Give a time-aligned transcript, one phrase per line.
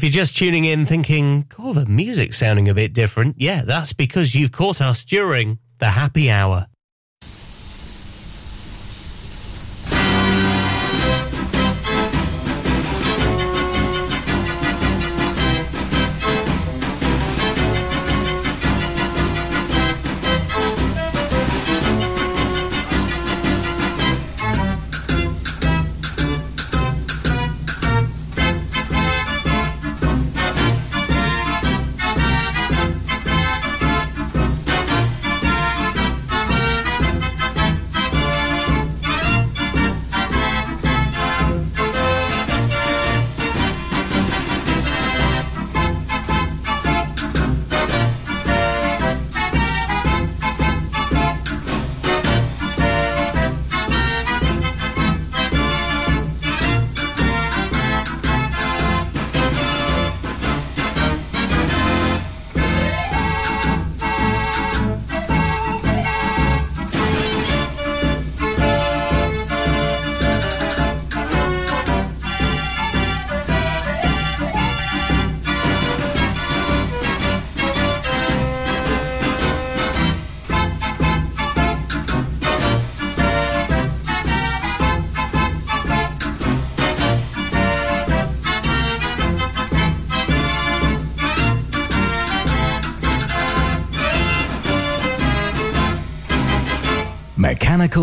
[0.00, 3.92] if you're just tuning in thinking, oh, the music's sounding a bit different, yeah, that's
[3.92, 6.68] because you've caught us during the happy hour.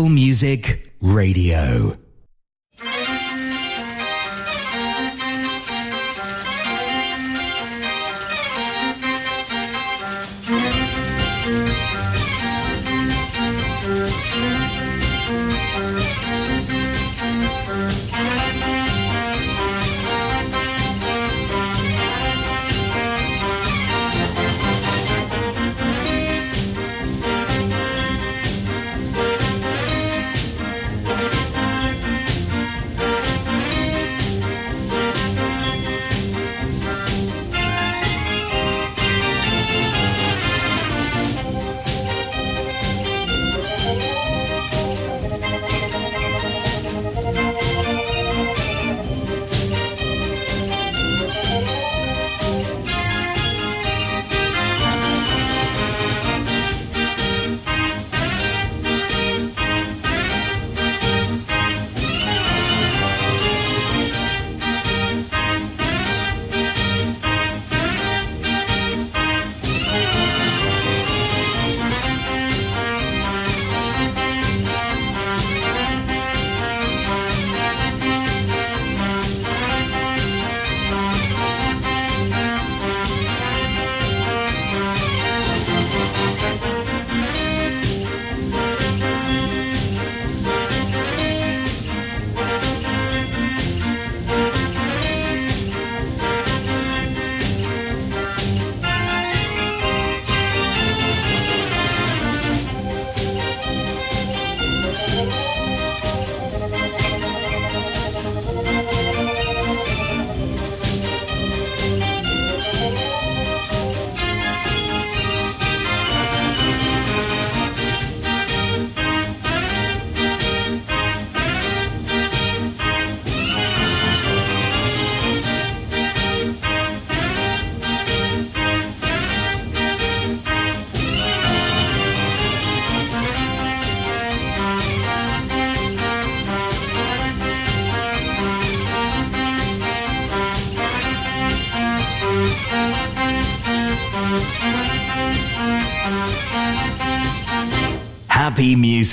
[0.06, 2.07] Music Radio.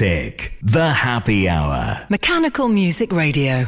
[0.02, 0.52] Music.
[0.62, 2.06] The happy hour.
[2.10, 3.66] Mechanical Music Radio.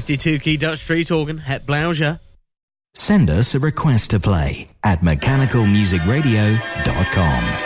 [0.00, 2.20] 52 key Dutch Street organ, Het Blauja.
[2.92, 7.65] Send us a request to play at mechanicalmusicradio.com.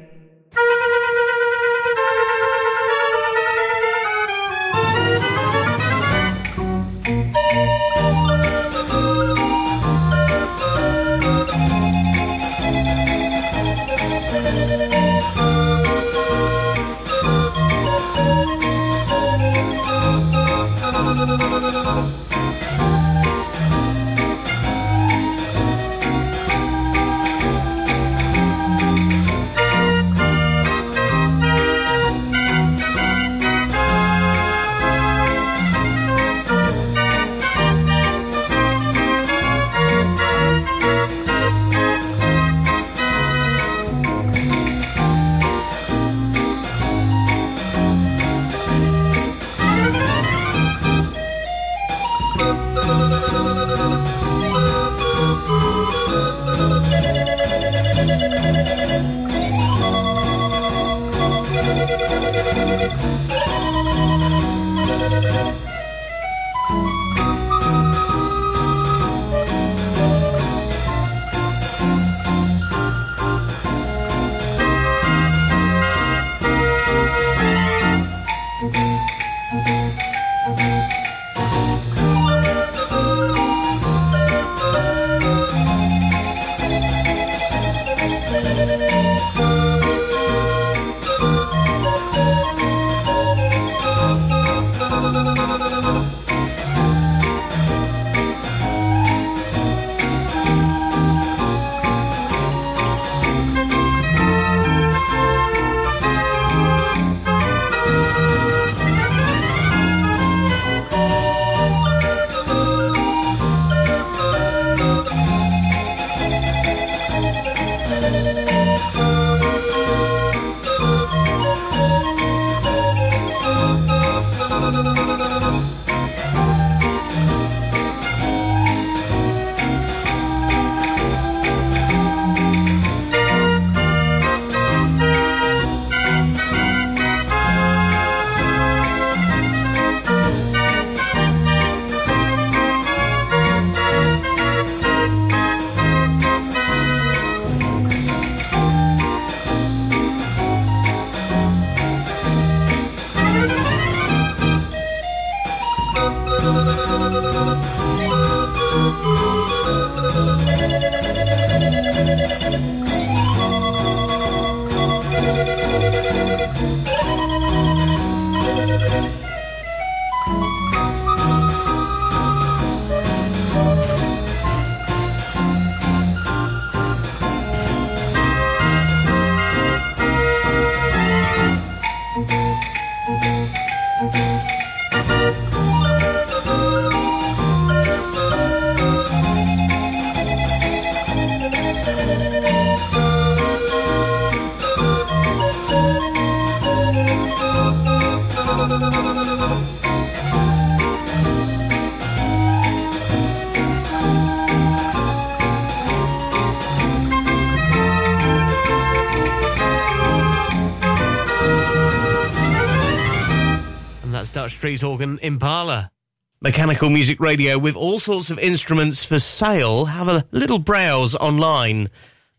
[214.61, 215.91] Street Organ Impala.
[216.39, 219.85] Mechanical Music Radio with all sorts of instruments for sale.
[219.85, 221.89] Have a little browse online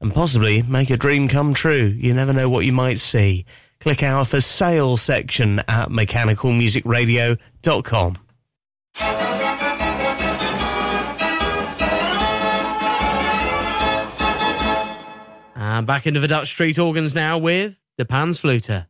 [0.00, 1.86] and possibly make a dream come true.
[1.86, 3.44] You never know what you might see.
[3.80, 8.18] Click our for sale section at mechanicalmusicradio.com.
[15.56, 18.86] And uh, back into the Dutch Street Organs now with the Panzflute.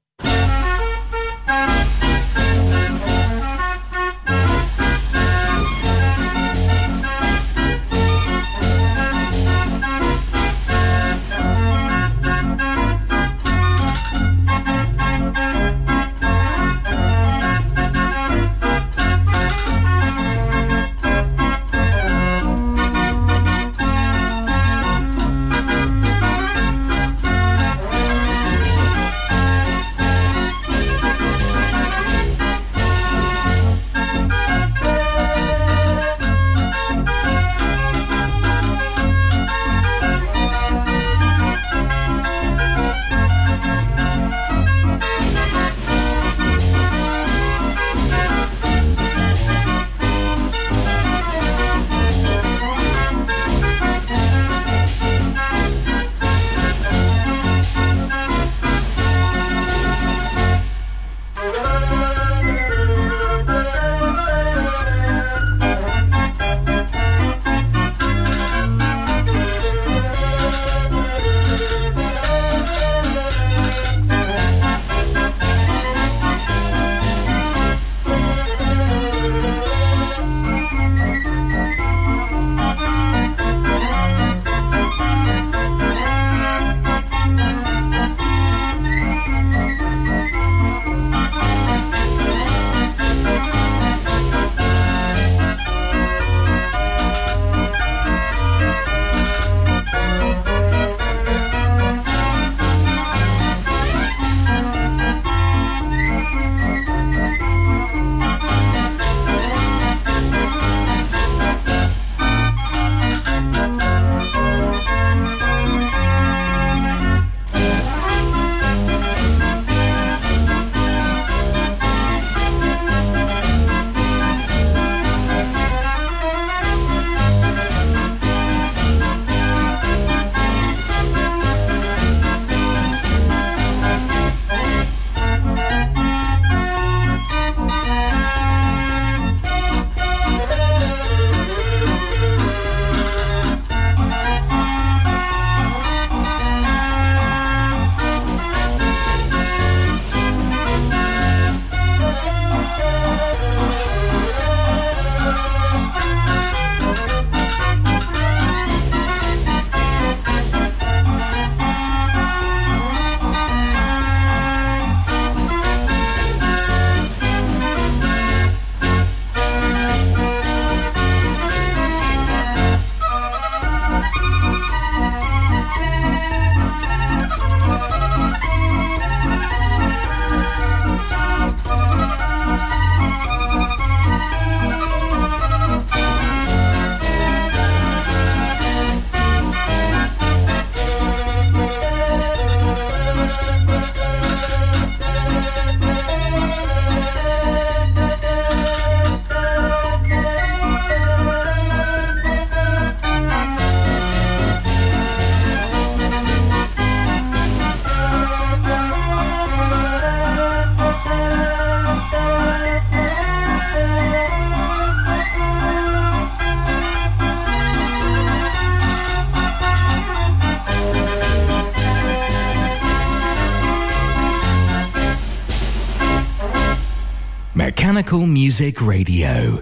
[228.83, 229.62] Radio.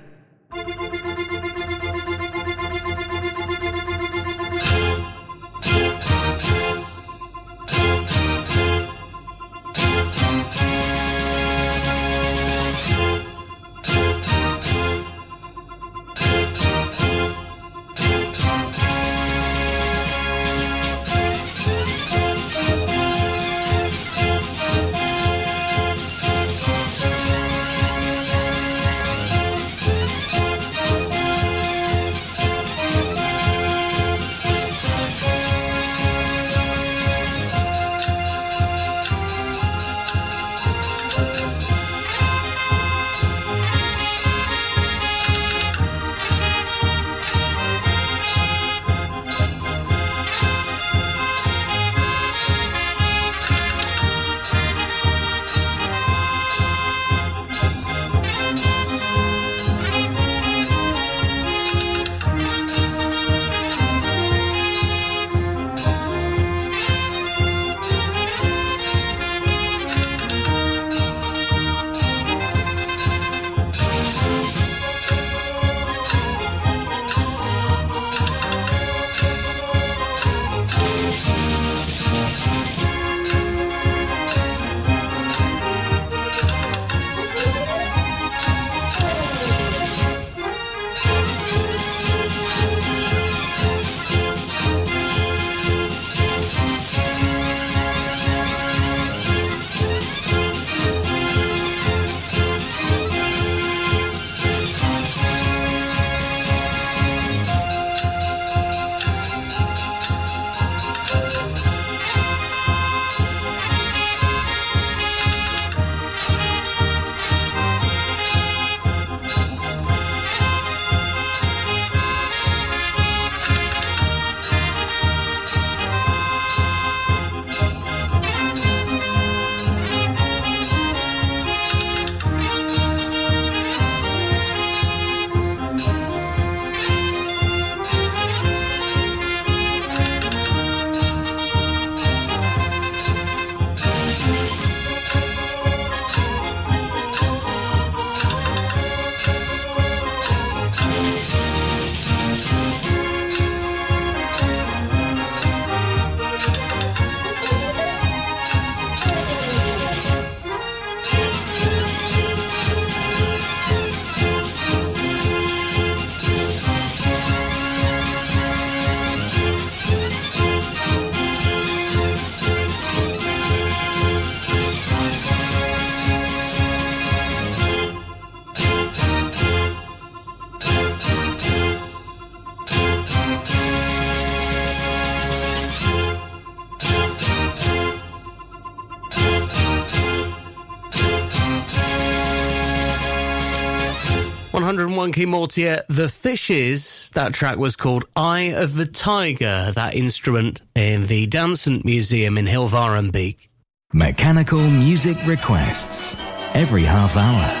[195.25, 197.09] Mortier, The Fishes.
[197.13, 202.45] That track was called Eye of the Tiger, that instrument in the Dansant Museum in
[202.45, 203.47] Hilvarenbeek.
[203.93, 206.15] Mechanical music requests
[206.53, 207.60] every half hour.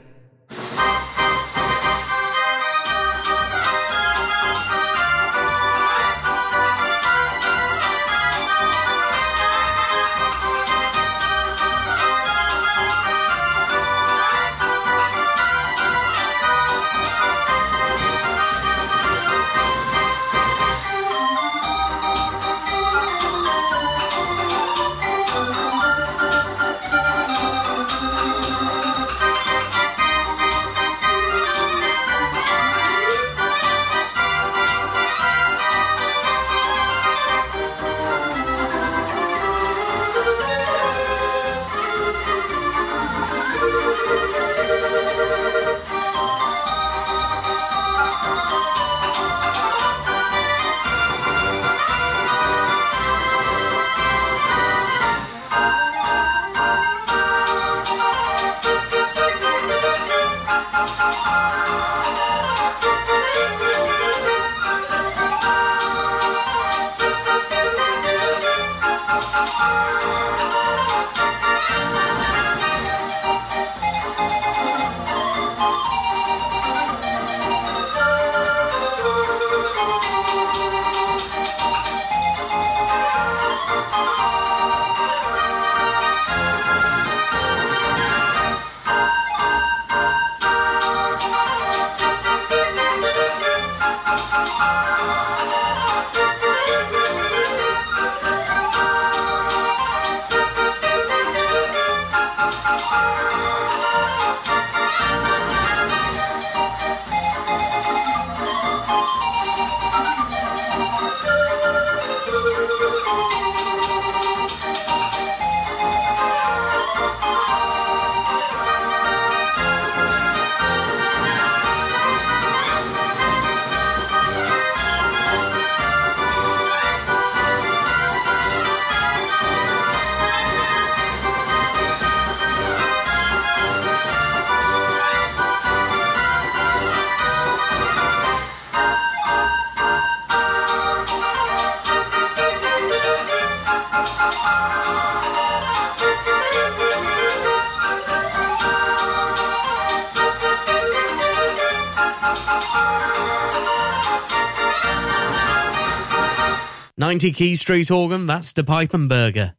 [157.29, 159.53] Key Street organ, that's the Pipe and Burger.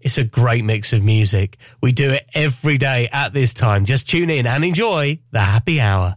[0.00, 1.56] It's a great mix of music.
[1.80, 3.84] We do it every day at this time.
[3.84, 6.16] Just tune in and enjoy the happy hour.